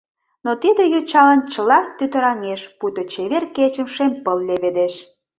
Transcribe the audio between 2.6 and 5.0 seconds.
пуйто чевер кечым шем пыл леведеш.